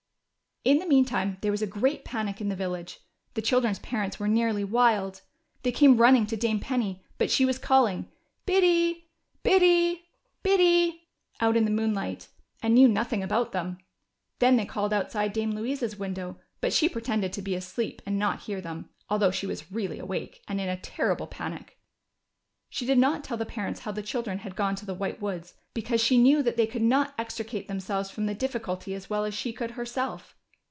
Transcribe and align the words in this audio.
In 0.63 0.77
the 0.77 0.85
meantime 0.85 1.39
there 1.41 1.49
was 1.51 1.63
a 1.63 1.67
great 1.67 2.05
panic 2.05 2.39
in 2.39 2.49
the 2.49 2.55
village; 2.55 2.99
the 3.33 3.41
children's 3.41 3.79
parents 3.79 4.19
were 4.19 4.27
nearly 4.27 4.63
wild. 4.63 5.23
They 5.63 5.71
came 5.71 5.97
running 5.97 6.27
to 6.27 6.37
Dame 6.37 6.59
Penny, 6.59 7.03
but 7.17 7.31
she 7.31 7.45
was 7.45 7.57
calling 7.57 8.11
Biddy, 8.45 9.09
Biddy, 9.41 10.03
Biddy," 10.43 11.07
out 11.39 11.57
in 11.57 11.65
the 11.65 11.71
moonlight, 11.71 12.27
and 12.61 12.75
knew 12.75 12.87
nothing 12.87 13.23
about 13.23 13.53
them. 13.53 13.79
Then 14.37 14.55
they 14.55 14.65
called 14.67 14.93
outside 14.93 15.33
Dame 15.33 15.49
Louisa's 15.49 15.97
window, 15.97 16.37
but 16.59 16.73
she 16.73 16.87
pretended 16.87 17.33
to 17.33 17.41
be 17.41 17.55
asleep 17.55 17.99
and 18.05 18.19
not 18.19 18.41
hear 18.41 18.61
them, 18.61 18.87
although 19.09 19.31
she 19.31 19.47
was 19.47 19.71
really 19.71 19.97
awake, 19.97 20.43
and 20.47 20.61
in 20.61 20.69
a 20.69 20.77
terrible 20.77 21.25
panic. 21.25 21.79
She 22.69 22.85
did 22.85 22.99
not 22.99 23.23
tell 23.23 23.37
the 23.37 23.47
parents 23.47 23.79
how 23.79 23.93
the 23.93 24.03
children 24.03 24.37
had 24.37 24.55
gone 24.55 24.75
to 24.75 24.85
the 24.85 24.93
White 24.93 25.19
Woods, 25.23 25.55
because 25.73 26.01
she 26.03 26.19
knew 26.19 26.43
that 26.43 26.55
they 26.55 26.67
could 26.67 26.83
not 26.83 27.15
extricate 27.17 27.67
them 27.67 27.79
from 27.79 28.27
the 28.27 28.35
difficulty 28.35 28.93
as 28.93 29.09
well 29.09 29.25
as 29.25 29.33
she 29.33 29.53
could 29.53 29.71
herself. 29.71 30.35